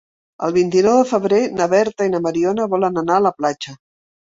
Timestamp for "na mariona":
2.17-2.71